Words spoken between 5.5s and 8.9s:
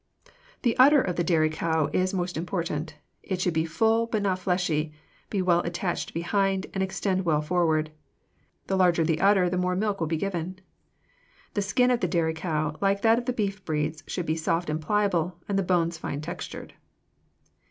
attached behind, and extend well forward. The